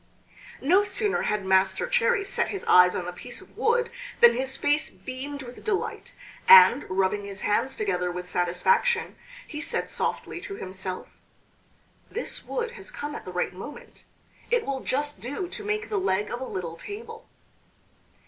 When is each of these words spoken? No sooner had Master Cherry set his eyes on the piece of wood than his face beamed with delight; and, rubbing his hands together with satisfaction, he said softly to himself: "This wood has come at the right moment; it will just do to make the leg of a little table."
No 0.63 0.83
sooner 0.83 1.21
had 1.21 1.45
Master 1.45 1.85
Cherry 1.85 2.23
set 2.23 2.49
his 2.49 2.63
eyes 2.67 2.95
on 2.95 3.05
the 3.05 3.13
piece 3.13 3.39
of 3.39 3.55
wood 3.55 3.91
than 4.19 4.33
his 4.33 4.57
face 4.57 4.89
beamed 4.89 5.43
with 5.43 5.63
delight; 5.63 6.15
and, 6.49 6.89
rubbing 6.89 7.23
his 7.25 7.41
hands 7.41 7.75
together 7.75 8.09
with 8.11 8.27
satisfaction, 8.27 9.15
he 9.47 9.61
said 9.61 9.91
softly 9.91 10.41
to 10.41 10.55
himself: 10.55 11.07
"This 12.09 12.43
wood 12.43 12.71
has 12.71 12.89
come 12.89 13.13
at 13.13 13.25
the 13.25 13.31
right 13.31 13.53
moment; 13.53 14.03
it 14.49 14.65
will 14.65 14.79
just 14.79 15.19
do 15.19 15.47
to 15.49 15.63
make 15.63 15.89
the 15.89 15.99
leg 15.99 16.31
of 16.31 16.41
a 16.41 16.45
little 16.45 16.77
table." 16.77 17.27